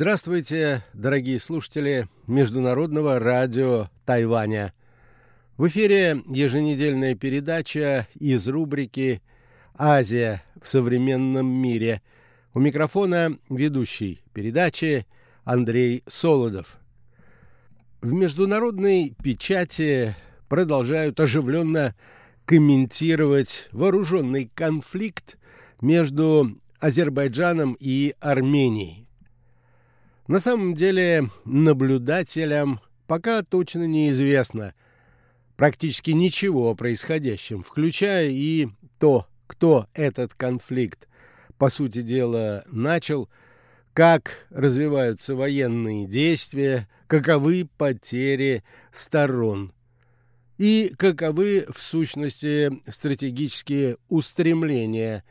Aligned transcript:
Здравствуйте, 0.00 0.82
дорогие 0.94 1.38
слушатели 1.38 2.08
Международного 2.26 3.18
радио 3.18 3.90
Тайваня. 4.06 4.72
В 5.58 5.68
эфире 5.68 6.22
еженедельная 6.26 7.14
передача 7.14 8.08
из 8.18 8.48
рубрики 8.48 9.20
«Азия 9.74 10.42
в 10.58 10.66
современном 10.66 11.46
мире». 11.48 12.00
У 12.54 12.60
микрофона 12.60 13.36
ведущий 13.50 14.22
передачи 14.32 15.06
Андрей 15.44 16.02
Солодов. 16.06 16.78
В 18.00 18.14
международной 18.14 19.14
печати 19.22 20.16
продолжают 20.48 21.20
оживленно 21.20 21.94
комментировать 22.46 23.68
вооруженный 23.70 24.50
конфликт 24.54 25.36
между 25.82 26.56
Азербайджаном 26.78 27.76
и 27.78 28.14
Арменией. 28.18 29.09
На 30.30 30.38
самом 30.38 30.76
деле 30.76 31.28
наблюдателям 31.44 32.78
пока 33.08 33.42
точно 33.42 33.88
неизвестно 33.88 34.74
практически 35.56 36.12
ничего 36.12 36.70
о 36.70 36.76
происходящем, 36.76 37.64
включая 37.64 38.28
и 38.28 38.68
то, 39.00 39.26
кто 39.48 39.88
этот 39.92 40.34
конфликт, 40.34 41.08
по 41.58 41.68
сути 41.68 42.02
дела, 42.02 42.62
начал, 42.70 43.28
как 43.92 44.46
развиваются 44.50 45.34
военные 45.34 46.06
действия, 46.06 46.88
каковы 47.08 47.68
потери 47.76 48.62
сторон 48.92 49.72
и 50.58 50.94
каковы, 50.96 51.66
в 51.68 51.82
сущности, 51.82 52.70
стратегические 52.88 53.96
устремления 54.08 55.24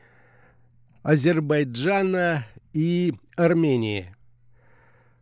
Азербайджана 1.03 2.45
и 2.73 3.13
Армении– 3.37 4.13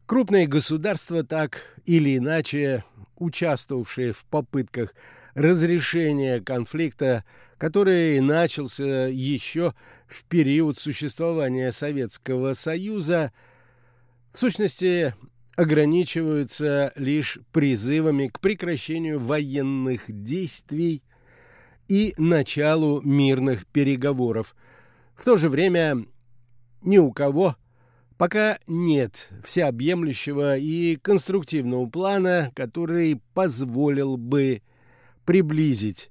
Крупные 0.07 0.47
государства, 0.47 1.21
так 1.21 1.77
или 1.83 2.15
иначе 2.15 2.85
участвовавшие 3.17 4.13
в 4.13 4.23
попытках 4.23 4.95
разрешения 5.33 6.39
конфликта, 6.39 7.25
который 7.57 8.21
начался 8.21 9.07
еще 9.07 9.73
в 10.07 10.23
период 10.23 10.79
существования 10.79 11.73
Советского 11.73 12.53
Союза, 12.53 13.33
в 14.31 14.39
сущности 14.39 15.13
ограничиваются 15.57 16.93
лишь 16.95 17.39
призывами 17.51 18.29
к 18.29 18.39
прекращению 18.39 19.19
военных 19.19 20.03
действий 20.07 21.03
и 21.89 22.13
началу 22.17 23.01
мирных 23.01 23.65
переговоров. 23.67 24.55
В 25.15 25.25
то 25.25 25.35
же 25.35 25.49
время 25.49 26.05
ни 26.81 26.97
у 26.97 27.11
кого 27.11 27.57
Пока 28.17 28.57
нет 28.65 29.29
всеобъемлющего 29.43 30.57
и 30.57 30.95
конструктивного 30.95 31.85
плана, 31.87 32.51
который 32.55 33.21
позволил 33.35 34.17
бы 34.17 34.63
приблизить 35.23 36.09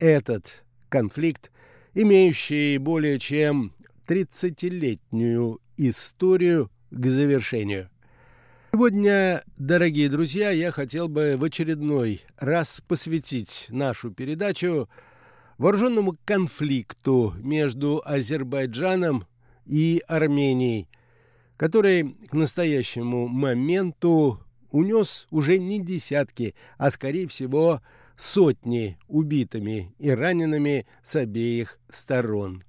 этот 0.00 0.64
конфликт, 0.88 1.52
имеющий 1.94 2.78
более 2.78 3.20
чем 3.20 3.72
30-летнюю 4.08 5.60
историю 5.76 6.72
к 6.90 7.06
завершению. 7.06 7.88
Сегодня, 8.72 9.44
дорогие 9.56 10.08
друзья, 10.08 10.50
я 10.50 10.72
хотел 10.72 11.08
бы 11.08 11.36
в 11.38 11.44
очередной 11.44 12.22
раз 12.36 12.80
посвятить 12.80 13.66
нашу 13.68 14.10
передачу 14.10 14.88
вооруженному 15.58 16.18
конфликту 16.24 17.32
между 17.38 18.02
Азербайджаном 18.04 19.24
и 19.66 20.02
Арменией– 20.08 20.88
который 21.56 22.16
к 22.28 22.32
настоящему 22.32 23.28
моменту 23.28 24.40
унес 24.70 25.26
уже 25.30 25.58
не 25.58 25.80
десятки, 25.80 26.54
а, 26.78 26.90
скорее 26.90 27.28
всего, 27.28 27.80
сотни 28.16 28.98
убитыми 29.08 29.94
и 29.98 30.10
ранеными 30.10 30.86
с 31.02 31.16
обеих 31.16 31.78
сторон. 31.88 32.64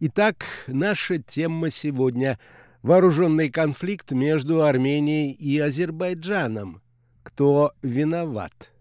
Итак, 0.00 0.44
наша 0.66 1.18
тема 1.18 1.70
сегодня– 1.70 2.38
вооруженный 2.84 3.48
конфликт 3.48 4.12
между 4.12 4.62
Арменией 4.62 5.32
и 5.32 5.58
Азербайджаном. 5.58 6.82
Кто 7.22 7.72
виноват? 7.82 8.73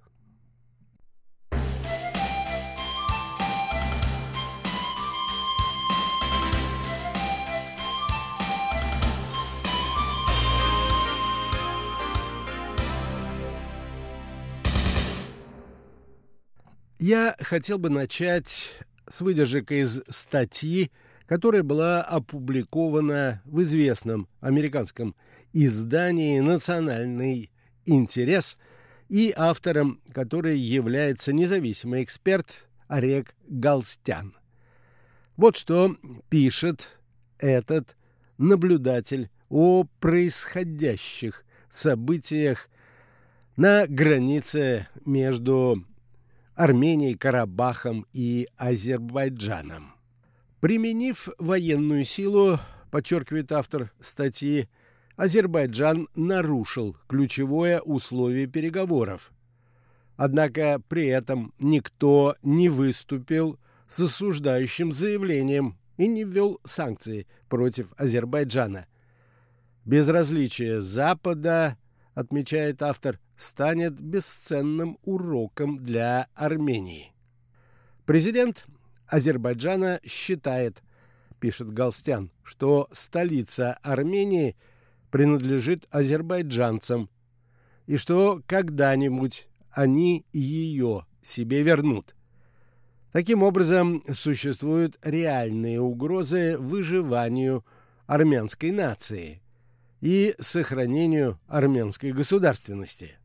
Я 17.06 17.36
хотел 17.42 17.80
бы 17.80 17.90
начать 17.90 18.80
с 19.10 19.20
выдержек 19.20 19.74
из 19.74 20.02
статьи, 20.08 20.90
которая 21.26 21.62
была 21.62 22.02
опубликована 22.02 23.42
в 23.44 23.62
известном 23.64 24.30
американском 24.40 25.14
издании 25.52 26.40
«Национальный 26.40 27.52
интерес» 27.86 28.58
и 29.10 29.34
автором 29.36 30.00
которой 30.14 30.58
является 30.58 31.34
независимый 31.34 32.06
эксперт 32.06 32.70
Олег 32.88 33.36
Галстян. 33.50 34.34
Вот 35.36 35.58
что 35.58 35.98
пишет 36.30 37.02
этот 37.38 37.98
наблюдатель 38.38 39.30
о 39.50 39.84
происходящих 40.00 41.44
событиях 41.68 42.70
на 43.58 43.88
границе 43.88 44.88
между 45.04 45.86
Арменией, 46.56 47.16
Карабахом 47.16 48.06
и 48.14 48.48
Азербайджаном. 48.58 49.94
Применив 50.60 51.30
военную 51.40 52.06
силу, 52.06 52.60
подчеркивает 52.92 53.52
автор 53.52 53.92
статьи, 54.00 54.70
Азербайджан 55.16 56.08
нарушил 56.16 56.96
ключевое 57.08 57.80
условие 57.82 58.48
переговоров. 58.48 59.32
Однако 60.16 60.82
при 60.88 61.08
этом 61.08 61.54
никто 61.60 62.36
не 62.44 62.70
выступил 62.70 63.60
с 63.88 64.00
осуждающим 64.00 64.92
заявлением 64.92 65.78
и 65.98 66.08
не 66.08 66.24
ввел 66.24 66.60
санкции 66.64 67.28
против 67.50 67.92
Азербайджана. 67.98 68.88
Безразличие 69.86 70.82
Запада, 70.82 71.78
отмечает 72.14 72.82
автор, 72.82 73.20
станет 73.36 74.00
бесценным 74.00 74.98
уроком 75.04 75.84
для 75.84 76.28
Армении. 76.36 77.14
Президент 78.06 78.66
Азербайджана 79.08 80.00
считает, 80.06 80.82
пишет 81.40 81.74
Галстян, 81.74 82.32
что 82.44 82.88
столица 82.92 83.74
Армении 83.82 84.56
принадлежит 85.12 85.88
азербайджанцам 85.92 87.10
и 87.86 87.98
что 87.98 88.42
когда-нибудь 88.48 89.48
они 89.72 90.26
ее 90.34 91.06
себе 91.22 91.64
вернут. 91.64 92.16
Таким 93.12 93.44
образом, 93.44 94.04
существуют 94.12 94.98
реальные 95.04 95.80
угрозы 95.80 96.58
выживанию 96.58 97.64
армянской 98.08 98.72
нации 98.72 99.42
и 100.02 100.36
сохранению 100.40 101.40
армянской 101.48 102.12
государственности. 102.12 103.18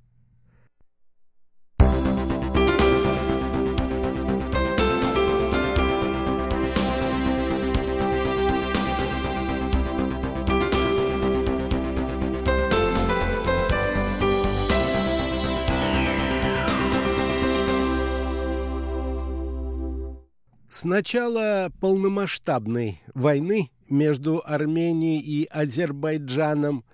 С 20.79 20.85
начала 20.85 21.73
полномасштабной 21.81 23.03
войны 23.13 23.73
между 23.89 24.41
Арменией 24.47 25.19
и 25.19 25.45
Азербайджаном 25.47 26.85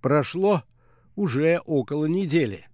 прошло 0.00 0.62
уже 1.14 1.60
около 1.66 2.06
недели. 2.06 2.66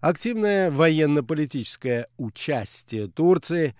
Активное 0.00 0.72
военно-политическое 0.72 2.08
участие 2.16 3.06
Турции 3.06 3.76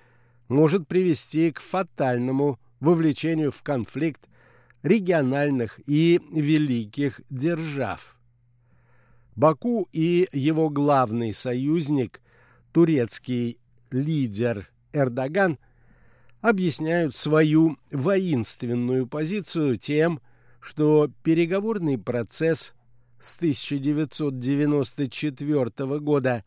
может 0.47 0.87
привести 0.87 1.51
к 1.51 1.59
фатальному 1.59 2.61
вовлечению 2.79 3.51
в 3.51 3.65
конфликт 3.65 4.29
региональных 4.85 5.81
и 5.89 6.21
великих 6.31 7.23
держав. 7.29 8.17
Баку 9.35 9.89
и 9.91 10.29
его 10.31 10.71
главный 10.71 11.35
союзник, 11.35 12.21
турецкий 12.73 13.59
лидер 13.91 14.71
Эрдоган– 14.93 15.59
объясняют 16.41 17.17
свою 17.17 17.77
воинственную 17.91 19.07
позицию 19.07 19.77
тем, 19.77 20.21
что 20.61 21.11
переговорный 21.23 21.99
процесс 21.99 22.73
с 23.19 23.37
1994 23.37 26.01
года 26.01 26.45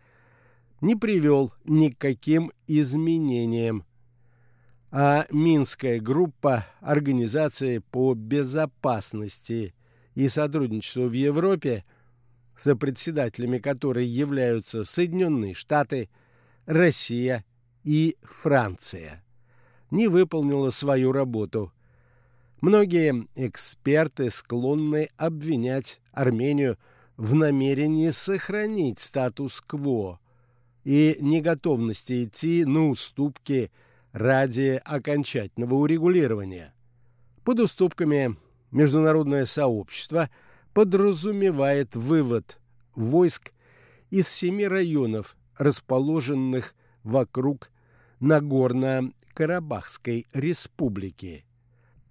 не 0.79 0.95
привел 0.95 1.53
ни 1.65 1.89
к 1.89 1.97
каким 1.97 2.51
изменениям, 2.67 3.83
а 4.89 5.25
Минская 5.31 5.99
группа 5.99 6.65
Организации 6.81 7.79
по 7.79 8.13
безопасности 8.13 9.73
и 10.15 10.27
сотрудничеству 10.27 11.07
в 11.07 11.13
Европе, 11.13 11.85
сопредседателями 12.55 13.59
которой 13.59 14.05
являются 14.05 14.83
Соединенные 14.83 15.53
Штаты, 15.53 16.09
Россия 16.65 17.45
и 17.83 18.17
Франция, 18.21 19.23
не 19.91 20.07
выполнила 20.07 20.69
свою 20.69 21.11
работу. 21.11 21.71
Многие 22.61 23.27
эксперты 23.35 24.29
склонны 24.31 25.09
обвинять 25.17 25.99
Армению 26.11 26.77
в 27.17 27.35
намерении 27.35 28.09
сохранить 28.09 28.99
статус-кво 28.99 30.19
и 30.83 31.17
неготовности 31.19 32.23
идти 32.23 32.65
на 32.65 32.89
уступки 32.89 33.71
ради 34.11 34.81
окончательного 34.83 35.75
урегулирования. 35.75 36.73
Под 37.43 37.59
уступками 37.59 38.38
международное 38.71 39.45
сообщество 39.45 40.29
подразумевает 40.73 41.95
вывод 41.95 42.59
войск 42.95 43.51
из 44.09 44.27
семи 44.27 44.67
районов, 44.67 45.35
расположенных 45.57 46.75
вокруг 47.03 47.71
Нагорно-Карабахской 49.41 50.27
республики. 50.33 51.45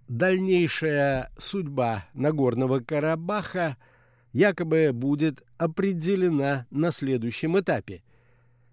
Дальнейшая 0.08 1.30
судьба 1.38 2.06
Нагорного 2.14 2.80
Карабаха 2.80 3.76
якобы 4.32 4.90
будет 4.92 5.42
определена 5.56 6.66
на 6.70 6.90
следующем 6.90 7.58
этапе. 7.58 8.02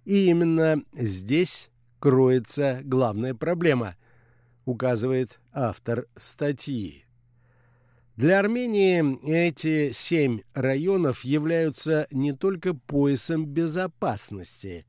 И 0.06 0.30
именно 0.30 0.82
здесь 0.94 1.70
кроется 2.00 2.82
главная 2.84 3.36
проблема, 3.36 3.96
указывает 4.66 5.40
автор 5.52 6.08
статьи. 6.16 7.04
Для 8.16 8.40
Армении 8.40 9.24
эти 9.30 9.92
семь 9.92 10.42
районов 10.56 11.24
являются 11.24 12.08
не 12.10 12.34
только 12.34 12.74
поясом 12.74 13.46
безопасности, 13.46 14.88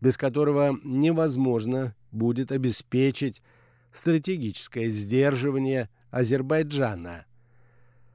без 0.00 0.16
которого 0.16 0.78
невозможно 0.82 1.94
будет 2.14 2.52
обеспечить 2.52 3.42
стратегическое 3.90 4.88
сдерживание 4.88 5.88
Азербайджана, 6.10 7.26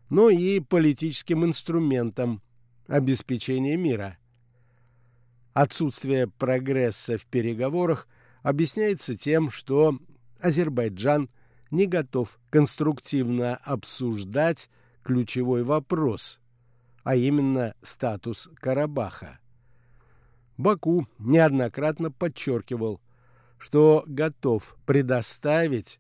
но 0.10 0.30
и 0.30 0.60
политическим 0.60 1.46
инструментом 1.46 2.42
обеспечения 2.88 3.78
мира. 3.78 4.18
Отсутствие 5.54 6.28
прогресса 6.28 7.18
в 7.18 7.26
переговорах 7.26 8.08
объясняется 8.42 9.16
тем, 9.18 9.50
что 9.50 10.00
Азербайджан– 10.40 11.30
не 11.72 11.86
готов 11.86 12.40
конструктивно 12.50 13.56
обсуждать 13.58 14.70
ключевой 15.04 15.64
вопрос, 15.64 16.40
а 17.04 17.16
именно 17.16 17.76
статус 17.82 18.50
Карабаха. 18.56 19.40
Баку 20.58 21.08
неоднократно 21.20 22.12
подчеркивал, 22.12 23.00
что 23.60 24.04
готов 24.08 24.76
предоставить 24.88 26.00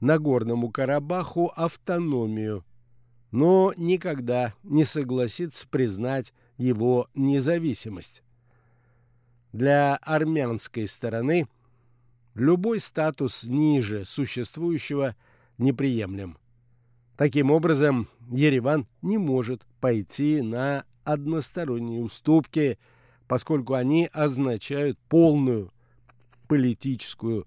Нагорному 0.00 0.70
Карабаху 0.70 1.50
автономию, 1.56 2.64
но 3.30 3.72
никогда 3.78 4.52
не 4.62 4.84
согласится 4.84 5.66
признать 5.66 6.34
его 6.58 7.08
независимость. 7.14 8.22
Для 9.52 9.96
армянской 9.96 10.86
стороны– 10.86 11.48
любой 12.34 12.80
статус 12.80 13.44
ниже 13.44 14.04
существующего 14.04 15.16
неприемлем. 15.58 16.38
Таким 17.16 17.50
образом, 17.50 18.08
Ереван 18.30 18.86
не 19.02 19.18
может 19.18 19.62
пойти 19.80 20.40
на 20.40 20.84
односторонние 21.04 22.02
уступки, 22.02 22.78
поскольку 23.28 23.74
они 23.74 24.08
означают 24.12 24.98
полную 25.08 25.72
политическую 26.52 27.46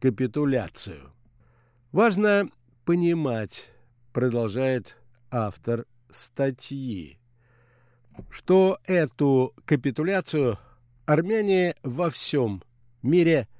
капитуляцию. 0.00 1.12
Важно 1.92 2.48
понимать, 2.84 3.68
продолжает 4.12 4.96
автор 5.30 5.86
статьи, 6.10 7.16
что 8.28 8.80
эту 8.86 9.54
капитуляцию 9.64 10.58
армяне 11.06 11.76
во 11.84 12.10
всем 12.10 12.64
мире– 13.02 13.46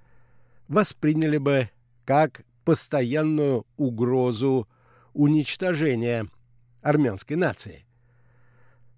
восприняли 0.69 1.39
бы 1.39 1.71
как 2.05 2.43
постоянную 2.65 3.67
угрозу 3.77 4.69
уничтожения 5.13 6.27
армянской 6.83 7.37
нации. 7.37 7.85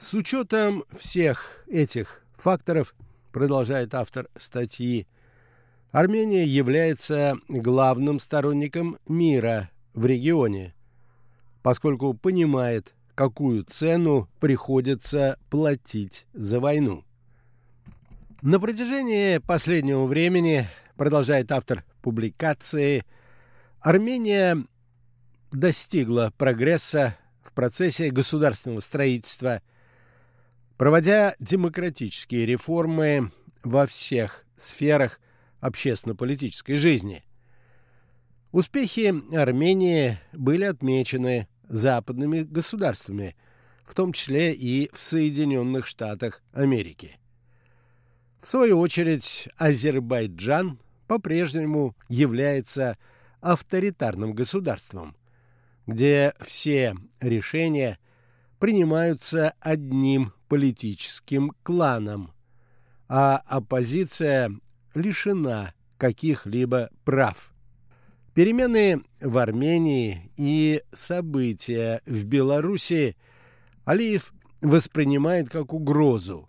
С 0.08 0.14
учетом 0.14 0.84
всех 0.98 1.62
этих 1.66 2.22
факторов, 2.34 2.94
продолжает 3.30 3.94
автор 3.94 4.30
статьи, 4.38 5.06
Армения 5.90 6.46
является 6.46 7.36
главным 7.46 8.18
сторонником 8.18 8.96
мира 9.06 9.68
в 9.92 10.06
регионе, 10.06 10.74
поскольку 11.62 12.14
понимает, 12.14 12.94
какую 13.14 13.64
цену 13.64 14.30
приходится 14.40 15.38
платить 15.50 16.26
за 16.32 16.58
войну. 16.58 17.04
На 18.40 18.58
протяжении 18.58 19.36
последнего 19.36 20.06
времени 20.06 20.68
продолжает 20.96 21.52
автор 21.52 21.84
публикации, 22.00 23.04
Армения 23.80 24.56
достигла 25.52 26.32
прогресса 26.38 27.14
в 27.42 27.52
процессе 27.52 28.10
государственного 28.10 28.80
строительства, 28.80 29.60
проводя 30.78 31.34
демократические 31.40 32.46
реформы 32.46 33.32
во 33.64 33.84
всех 33.84 34.46
сферах 34.56 35.20
общественно-политической 35.60 36.76
жизни. 36.76 37.24
Успехи 38.52 39.12
Армении 39.36 40.18
были 40.32 40.64
отмечены 40.64 41.48
западными 41.68 42.42
государствами, 42.42 43.36
в 43.84 43.94
том 43.94 44.12
числе 44.12 44.54
и 44.54 44.88
в 44.94 45.02
Соединенных 45.02 45.86
Штатах 45.86 46.42
Америки. 46.52 47.18
В 48.40 48.48
свою 48.48 48.78
очередь, 48.78 49.48
Азербайджан 49.56 50.78
по-прежнему 51.08 51.96
является 52.08 52.96
авторитарным 53.40 54.32
государством, 54.32 55.16
где 55.88 56.34
все 56.40 56.94
решения 57.20 57.98
принимаются 58.58 59.54
одним 59.60 60.32
политическим 60.48 61.52
кланом, 61.62 62.32
а 63.08 63.36
оппозиция 63.46 64.50
лишена 64.94 65.74
каких-либо 65.96 66.90
прав. 67.04 67.52
Перемены 68.34 69.02
в 69.20 69.36
Армении 69.38 70.30
и 70.36 70.82
события 70.92 72.00
в 72.06 72.24
Белоруссии 72.24 73.16
Алиев 73.84 74.32
воспринимает 74.60 75.48
как 75.48 75.72
угрозу, 75.72 76.48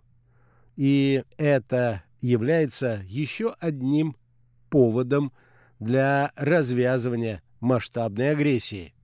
и 0.76 1.24
это 1.36 2.04
является 2.20 3.02
еще 3.06 3.54
одним 3.58 4.16
поводом 4.68 5.32
для 5.78 6.32
развязывания 6.36 7.42
масштабной 7.60 8.30
агрессии. 8.30 8.94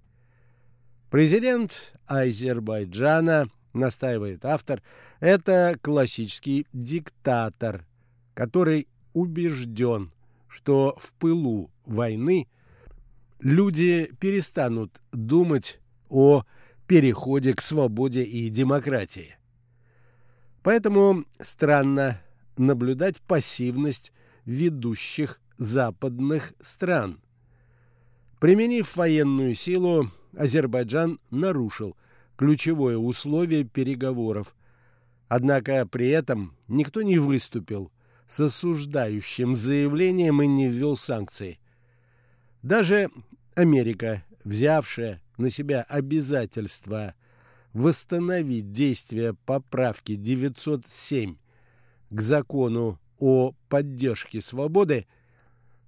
Президент 1.11 1.95
Азербайджана, 2.07 3.49
настаивает 3.73 4.45
автор, 4.45 4.83
это 5.21 5.77
классический 5.81 6.67
диктатор, 6.73 7.87
который 8.35 8.89
убежден, 9.13 10.13
что 10.49 10.97
в 10.99 11.15
пылу 11.15 11.71
войны 11.85 12.49
люди 13.41 14.11
перестанут 14.19 15.01
думать 15.13 15.79
о 16.09 16.45
переходе 16.87 17.55
к 17.55 17.61
свободе 17.61 18.23
и 18.25 18.49
демократии. 18.49 19.37
Поэтому 20.63 21.25
странно 21.41 22.21
наблюдать 22.57 23.21
пассивность 23.21 24.13
ведущих 24.45 25.41
западных 25.59 26.53
стран. 26.61 27.21
Применив 28.41 28.97
военную 28.97 29.55
силу, 29.55 30.11
Азербайджан 30.37 31.19
нарушил 31.31 31.97
ключевое 32.37 32.97
условие 32.97 33.65
переговоров. 33.65 34.55
Однако 35.29 35.87
при 35.87 36.09
этом 36.09 36.55
никто 36.69 37.03
не 37.03 37.19
выступил 37.19 37.91
с 38.27 38.41
осуждающим 38.41 39.55
заявлением 39.55 40.43
и 40.43 40.47
не 40.47 40.69
ввел 40.69 40.97
санкции. 40.97 41.59
Даже 42.63 43.11
Америка, 43.55 44.25
взявшая 44.45 45.23
на 45.39 45.51
себя 45.51 45.83
обязательство 45.83 47.15
восстановить 47.73 48.73
действие 48.73 49.35
поправки 49.35 50.17
907 50.17 51.37
к 52.11 52.21
закону 52.21 52.99
о 53.19 53.53
поддержке 53.69 54.41
свободы, 54.41 55.07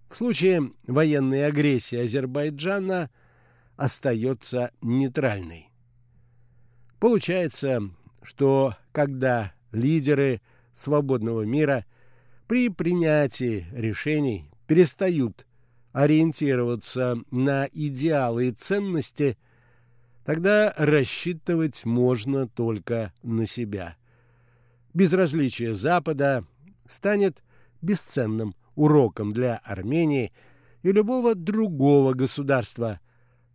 в 0.08 0.14
случае 0.16 0.72
военной 0.86 1.46
агрессии 1.46 1.98
Азербайджана 1.98 3.10
остается 3.78 4.72
нейтральной. 4.82 5.70
Получается, 6.98 7.80
что 8.22 8.74
когда 8.92 9.54
лидеры 9.70 10.42
свободного 10.72 11.42
мира 11.42 11.86
при 12.48 12.68
принятии 12.70 13.66
решений 13.72 14.50
перестают 14.66 15.46
ориентироваться 15.92 17.18
на 17.30 17.66
идеалы 17.72 18.48
и 18.48 18.50
ценности, 18.50 19.38
тогда 20.24 20.74
рассчитывать 20.76 21.84
можно 21.84 22.48
только 22.48 23.12
на 23.22 23.46
себя. 23.46 23.96
Безразличие 24.92 25.74
Запада 25.74 26.44
станет 26.84 27.44
бесценным 27.80 28.56
уроком 28.74 29.32
для 29.32 29.58
Армении 29.58 30.32
и 30.82 30.90
любого 30.90 31.36
другого 31.36 32.14
государства, 32.14 33.00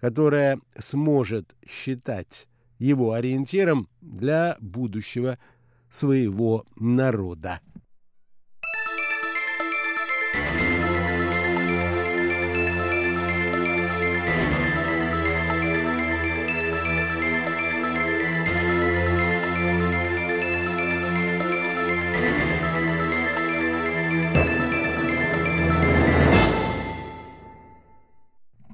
которое 0.03 0.59
сможет 0.77 1.55
считать 1.65 2.49
его 2.77 3.13
ориентиром 3.13 3.87
для 4.01 4.57
будущего 4.59 5.39
своего 5.89 6.65
народа. 6.75 7.61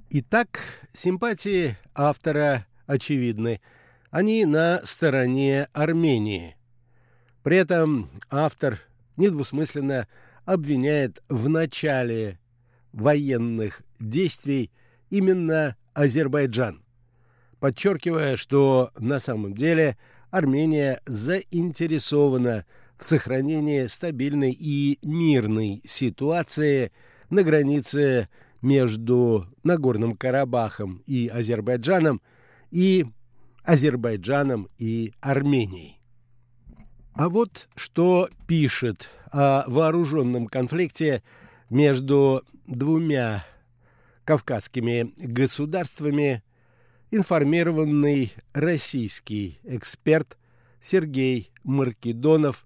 Итак, 0.10 0.79
симпатии 0.94 1.78
автора 1.96 2.66
очевидны. 2.88 3.62
Они 4.12 4.46
на 4.46 4.82
стороне 4.84 5.68
Армении. 5.74 6.56
При 7.44 7.58
этом 7.58 8.10
автор 8.30 8.80
недвусмысленно 9.18 10.08
обвиняет 10.46 11.22
в 11.30 11.48
начале 11.48 12.40
военных 12.92 13.84
действий 14.00 14.72
именно 15.10 15.76
Азербайджан, 15.94 16.84
подчеркивая, 17.60 18.36
что 18.36 18.92
на 18.98 19.20
самом 19.20 19.54
деле 19.54 19.98
Армения 20.32 21.02
заинтересована 21.06 22.66
в 22.98 23.06
сохранении 23.06 23.88
стабильной 23.88 24.52
и 24.52 25.00
мирной 25.02 25.82
ситуации 25.86 26.92
на 27.30 27.44
границе 27.44 28.28
между 28.62 29.48
Нагорным 29.64 30.16
Карабахом 30.16 31.02
и 31.06 31.28
Азербайджаном 31.28 32.22
и 32.72 33.06
Азербайджаном 33.64 34.70
и 34.78 35.14
Арменией. 35.22 36.00
А 37.14 37.30
вот 37.30 37.68
что 37.76 38.30
пишет 38.48 39.10
о 39.32 39.64
вооруженном 39.68 40.48
конфликте 40.48 41.24
между 41.70 42.42
двумя 42.66 43.46
кавказскими 44.24 45.14
государствами 45.18 46.44
информированный 47.12 48.34
российский 48.54 49.60
эксперт 49.64 50.38
Сергей 50.80 51.52
Маркидонов 51.64 52.66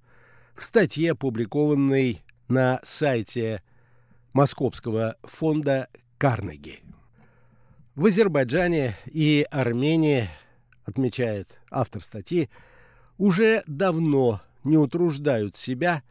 в 0.55 0.63
статье, 0.63 1.11
опубликованной 1.11 2.23
на 2.47 2.79
сайте 2.83 3.63
Московского 4.33 5.15
фонда 5.21 5.89
Карнеги. 6.17 6.81
В 7.95 8.07
Азербайджане 8.07 8.95
и 9.05 9.45
Армении, 9.51 10.27
отмечает 10.85 11.59
автор 11.69 12.01
статьи, 12.01 12.49
уже 13.19 13.61
давно 13.67 14.41
не 14.63 14.77
утруждают 14.77 15.55
себя 15.55 16.01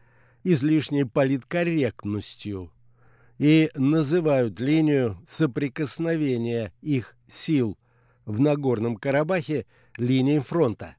излишней 0.45 1.03
политкорректностью 1.03 2.71
и 3.37 3.69
называют 3.75 4.59
линию 4.61 5.17
соприкосновения 5.25 6.71
их 6.81 7.17
сил 7.27 7.77
в 8.25 8.39
Нагорном 8.39 8.95
Карабахе 8.95 9.65
линией 9.97 10.39
фронта. 10.39 10.95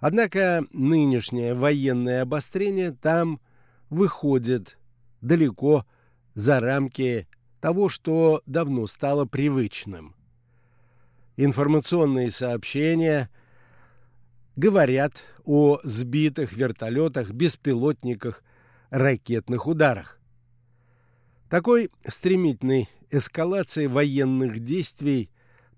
Однако 0.00 0.64
нынешнее 0.72 1.52
военное 1.52 2.22
обострение 2.22 2.92
там 2.92 3.40
выходит 3.90 4.78
далеко 5.20 5.84
за 6.38 6.60
рамки 6.60 7.26
того, 7.60 7.88
что 7.88 8.42
давно 8.46 8.86
стало 8.86 9.24
привычным. 9.24 10.14
Информационные 11.36 12.30
сообщения 12.30 13.28
говорят 14.54 15.24
о 15.44 15.80
сбитых 15.82 16.52
вертолетах, 16.52 17.32
беспилотниках, 17.32 18.44
ракетных 18.90 19.66
ударах. 19.66 20.20
Такой 21.50 21.90
стремительной 22.06 22.88
эскалации 23.10 23.86
военных 23.86 24.60
действий 24.60 25.30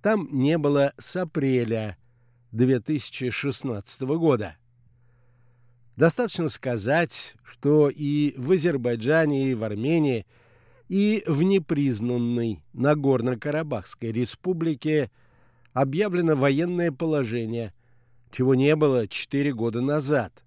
там 0.03 0.29
не 0.31 0.59
было 0.59 0.93
с 0.99 1.17
апреля 1.17 1.97
2016 2.53 4.03
года. 4.03 4.59
Достаточно 5.97 6.51
сказать, 6.51 7.35
что 7.45 7.89
и 7.89 8.35
в 8.37 8.53
Азербайджане, 8.53 9.53
и 9.53 9.55
в 9.55 9.65
Армении 9.65 10.27
и 10.91 11.23
в 11.29 11.45
непризнанной 11.45 12.65
Нагорно-Карабахской 12.73 14.11
республике 14.11 15.09
объявлено 15.73 16.35
военное 16.35 16.91
положение, 16.91 17.73
чего 18.33 18.57
не 18.57 18.75
было 18.75 19.07
четыре 19.07 19.55
года 19.55 19.81
назад. 19.81 20.45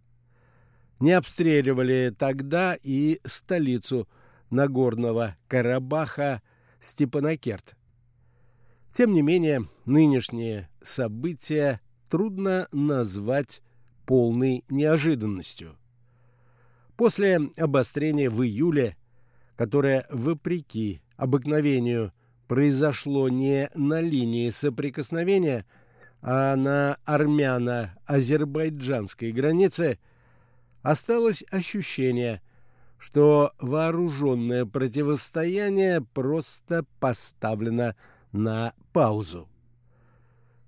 Не 1.00 1.14
обстреливали 1.14 2.14
тогда 2.16 2.78
и 2.84 3.20
столицу 3.24 4.06
Нагорного 4.50 5.38
Карабаха 5.48 6.42
Степанакерт. 6.82 7.78
Тем 8.92 9.14
не 9.14 9.22
менее, 9.22 9.70
нынешние 9.86 10.70
события 10.82 11.80
трудно 12.10 12.68
назвать 12.74 13.62
полной 14.06 14.66
неожиданностью. 14.68 15.78
После 16.98 17.38
обострения 17.56 18.30
в 18.30 18.44
июле, 18.44 18.98
которое, 19.64 20.06
вопреки 20.10 21.02
обыкновению, 21.16 22.12
произошло 22.50 23.30
не 23.30 23.70
на 23.76 24.02
линии 24.02 24.50
соприкосновения, 24.50 25.66
а 26.22 26.58
на 26.58 26.98
армяно-азербайджанской 27.06 29.32
границе, 29.32 30.00
осталось 30.82 31.46
ощущение, 31.50 32.42
что 33.00 33.54
вооруженное 33.62 34.66
противостояние 34.66 36.02
просто 36.02 36.84
поставлено 37.00 37.96
на 38.34 38.74
паузу. 38.92 39.48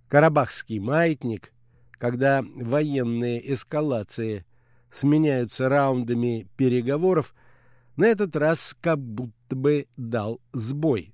Карабахский 0.08 0.80
маятник, 0.80 1.52
когда 1.92 2.46
военные 2.56 3.52
эскалации 3.52 4.46
сменяются 4.90 5.68
раундами 5.68 6.48
переговоров, 6.56 7.36
на 7.96 8.06
этот 8.06 8.36
раз 8.36 8.76
как 8.82 9.00
будто 9.00 9.56
бы 9.56 9.88
дал 9.98 10.42
сбой. 10.54 11.14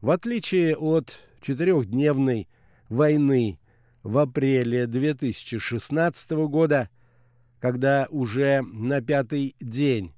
В 0.00 0.10
отличие 0.10 0.76
от 0.76 1.18
четырехдневной 1.40 2.48
войны 2.88 3.58
в 4.02 4.18
апреле 4.18 4.86
2016 4.86 6.30
года, 6.48 6.88
когда 7.60 8.06
уже 8.10 8.62
на 8.62 9.00
пятый 9.00 9.54
день 9.60 10.12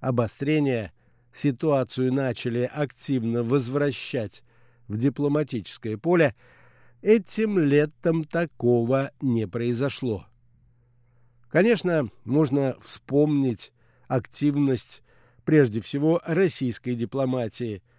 обострения 0.00 0.92
ситуацию 1.32 2.12
начали 2.12 2.70
активно 2.72 3.42
возвращать 3.42 4.42
в 4.88 4.96
дипломатическое 4.96 5.98
поле, 5.98 6.34
этим 7.02 7.58
летом 7.58 8.24
такого 8.24 9.12
не 9.20 9.46
произошло. 9.46 10.26
Конечно, 11.48 12.10
можно 12.24 12.76
вспомнить 12.80 13.72
активность 14.08 15.02
прежде 15.46 15.80
всего 15.80 16.20
российской 16.26 16.94
дипломатии– 16.94 17.82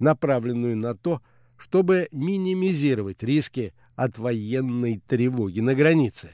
направленную 0.00 0.76
на 0.76 0.96
то, 0.96 1.22
чтобы 1.56 2.08
минимизировать 2.10 3.22
риски 3.22 3.72
от 3.94 4.18
военной 4.18 5.00
тревоги 5.06 5.60
на 5.60 5.74
границе. 5.74 6.30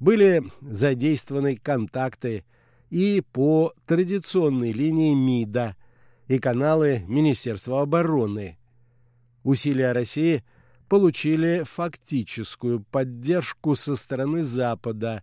Были 0.00 0.42
задействованы 0.62 1.56
контакты 1.56 2.44
и 2.90 3.22
по 3.32 3.74
традиционной 3.86 4.72
линии 4.72 5.14
МИДа 5.14 5.76
и 6.26 6.38
каналы 6.38 7.04
Министерства 7.06 7.82
обороны. 7.82 8.58
Усилия 9.42 9.92
России 9.92 10.42
получили 10.88 11.62
фактическую 11.64 12.80
поддержку 12.80 13.74
со 13.74 13.94
стороны 13.94 14.42
Запада, 14.42 15.22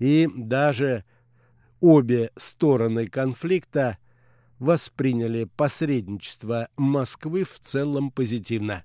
и 0.00 0.28
даже 0.34 1.04
обе 1.84 2.30
стороны 2.36 3.08
конфликта 3.08 3.98
восприняли 4.58 5.44
посредничество 5.44 6.68
Москвы 6.78 7.44
в 7.44 7.60
целом 7.60 8.10
позитивно. 8.10 8.84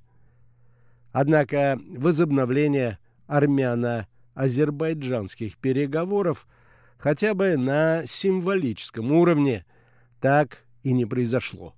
Однако 1.13 1.79
возобновление 1.87 2.99
армяно-азербайджанских 3.27 5.55
переговоров 5.57 6.45
хотя 6.97 7.33
бы 7.33 7.55
на 7.55 8.05
символическом 8.05 9.13
уровне 9.13 9.65
так 10.19 10.65
и 10.83 10.91
не 10.91 11.05
произошло. 11.05 11.73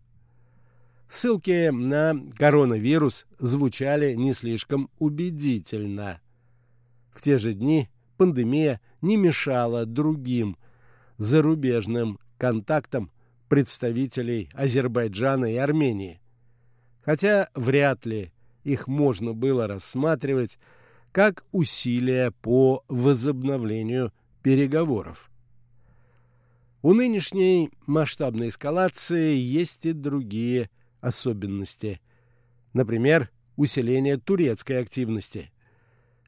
Ссылки 1.08 1.70
на 1.70 2.16
коронавирус 2.36 3.28
звучали 3.38 4.16
не 4.16 4.34
слишком 4.34 4.90
убедительно. 4.98 6.20
В 7.12 7.22
те 7.22 7.38
же 7.38 7.54
дни 7.54 7.92
пандемия 8.18 8.82
не 9.02 9.18
мешала 9.18 9.86
другим 9.86 10.58
зарубежным 11.22 12.18
контактам 12.40 13.12
представителей 13.48 14.50
Азербайджана 14.54 15.54
и 15.54 15.56
Армении. 15.56 16.20
Хотя 17.04 17.48
вряд 17.54 18.08
ли 18.08 18.32
их 18.64 18.88
можно 18.88 19.34
было 19.34 19.68
рассматривать 19.68 20.58
как 21.12 21.46
усилия 21.52 22.32
по 22.42 22.84
возобновлению 22.88 24.12
переговоров. 24.42 25.30
У 26.82 26.94
нынешней 26.94 27.70
масштабной 27.86 28.48
эскалации 28.48 29.36
есть 29.36 29.86
и 29.86 29.94
другие 29.94 30.72
особенности. 31.02 32.02
Например, 32.74 33.30
усиление 33.58 34.18
турецкой 34.18 34.82
активности. 34.82 35.52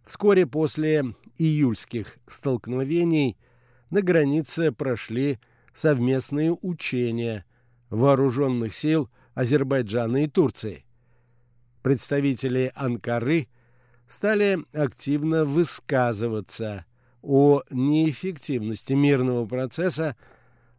Вскоре 0.06 0.46
после 0.46 1.16
июльских 1.40 2.18
столкновений 2.28 3.38
на 3.90 4.02
границе 4.02 4.72
прошли 4.72 5.40
совместные 5.74 6.52
учения 6.62 7.46
вооруженных 7.90 8.74
сил 8.74 9.10
Азербайджана 9.34 10.24
и 10.24 10.28
Турции. 10.28 10.86
Представители 11.82 12.72
Анкары 12.76 13.48
стали 14.08 14.60
активно 14.74 15.46
высказываться 15.46 16.86
о 17.22 17.62
неэффективности 17.70 18.94
мирного 18.94 19.46
процесса, 19.46 20.16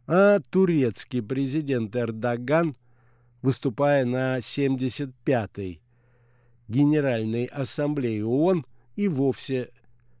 а 0.07 0.39
турецкий 0.49 1.21
президент 1.21 1.95
Эрдоган, 1.95 2.75
выступая 3.41 4.05
на 4.05 4.37
75-й 4.37 5.81
Генеральной 6.67 7.45
Ассамблее 7.45 8.25
ООН, 8.25 8.65
и 8.95 9.07
вовсе 9.07 9.71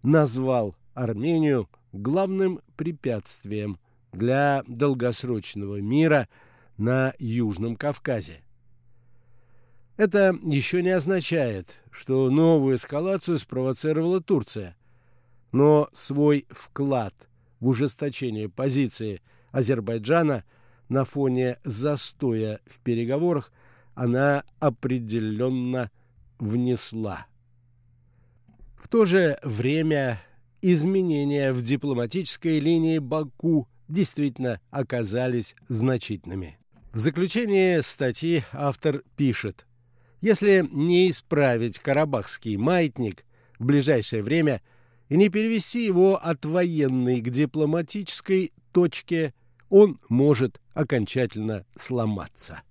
назвал 0.03 0.75
Армению 0.93 1.69
главным 2.01 2.61
препятствием 2.75 3.79
для 4.11 4.63
долгосрочного 4.67 5.81
мира 5.81 6.27
на 6.77 7.13
Южном 7.19 7.75
Кавказе. 7.75 8.41
Это 9.97 10.37
еще 10.43 10.83
не 10.83 10.89
означает, 10.89 11.81
что 11.89 12.29
новую 12.29 12.75
эскалацию 12.75 13.37
спровоцировала 13.37 14.21
Турция, 14.21 14.75
но 15.51 15.89
свой 15.93 16.45
вклад 16.49 17.13
в 17.59 17.67
ужесточение 17.67 18.49
позиции 18.49 19.21
Азербайджана 19.51 20.43
на 20.89 21.05
фоне 21.05 21.59
застоя 21.63 22.59
в 22.65 22.79
переговорах 22.79 23.51
она 23.93 24.43
определенно 24.59 25.89
внесла. 26.39 27.25
В 28.77 28.89
то 28.89 29.05
же 29.05 29.39
время 29.41 30.21
изменения 30.73 31.53
в 31.53 31.61
дипломатической 31.61 32.59
линии 32.59 32.97
Баку 32.97 33.67
действительно 33.87 34.59
оказались 34.71 35.55
значительными. 35.67 36.57
В 36.91 36.97
заключение 36.97 37.81
статьи 37.81 38.43
автор 38.51 39.03
пишет, 39.15 39.65
если 40.21 40.67
не 40.71 41.11
исправить 41.11 41.79
карабахский 41.79 42.55
маятник 42.57 43.25
в 43.59 43.65
ближайшее 43.65 44.23
время 44.23 44.61
и 45.09 45.17
не 45.17 45.29
перевести 45.29 45.85
его 45.85 46.15
от 46.15 46.45
военной 46.45 47.21
к 47.21 47.29
дипломатической 47.29 48.51
точке, 48.71 49.33
он 49.69 49.99
может 50.09 50.59
окончательно 50.73 51.65
сломаться. 51.75 52.61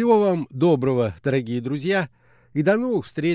Всего 0.00 0.18
вам 0.18 0.46
доброго, 0.48 1.14
дорогие 1.22 1.60
друзья, 1.60 2.08
и 2.54 2.62
до 2.62 2.78
новых 2.78 3.04
встреч 3.04 3.28